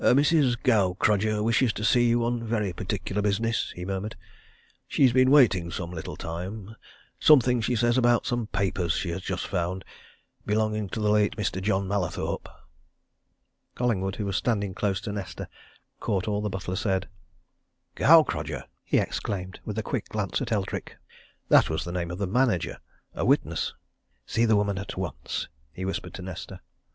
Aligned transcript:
"A 0.03 0.15
Mrs. 0.15 0.55
Gaukrodger 0.63 1.43
wishes 1.43 1.71
to 1.73 1.83
see 1.83 2.09
you 2.09 2.25
on 2.25 2.43
very 2.43 2.73
particular 2.73 3.21
business," 3.21 3.71
he 3.75 3.85
murmured. 3.85 4.15
"She's 4.87 5.13
been 5.13 5.29
waiting 5.29 5.69
some 5.69 5.91
little 5.91 6.15
time 6.15 6.75
something, 7.19 7.61
she 7.61 7.75
says, 7.75 7.99
about 7.99 8.25
some 8.25 8.47
papers 8.47 8.93
she 8.93 9.11
has 9.11 9.21
just 9.21 9.45
found 9.45 9.85
belonging 10.43 10.89
to 10.89 10.99
the 10.99 11.11
late 11.11 11.35
Mr. 11.35 11.61
John 11.61 11.87
Mallathorpe." 11.87 12.49
Collingwood, 13.75 14.15
who 14.15 14.25
was 14.25 14.35
standing 14.37 14.73
close 14.73 15.01
to 15.01 15.11
Nesta, 15.11 15.47
caught 15.99 16.27
all 16.27 16.41
the 16.41 16.49
butler 16.49 16.75
said. 16.75 17.07
"Gaukrodger!" 17.95 18.63
he 18.83 18.97
exclaimed, 18.97 19.59
with 19.65 19.77
a 19.77 19.83
quick 19.83 20.09
glance 20.09 20.41
at 20.41 20.51
Eldrick. 20.51 20.97
"That 21.49 21.69
was 21.69 21.83
the 21.83 21.91
name 21.91 22.09
of 22.09 22.17
the 22.17 22.25
manager 22.25 22.79
a 23.13 23.23
witness. 23.23 23.75
See 24.25 24.45
the 24.45 24.55
woman 24.55 24.79
at 24.79 24.97
once," 24.97 25.47
he 25.71 25.85
whispered 25.85 26.15
to 26.15 26.23
Nesta. 26.23 26.59